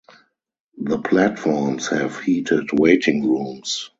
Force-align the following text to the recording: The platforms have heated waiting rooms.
The 0.79 0.97
platforms 0.97 1.89
have 1.89 2.19
heated 2.21 2.69
waiting 2.73 3.23
rooms. 3.23 3.87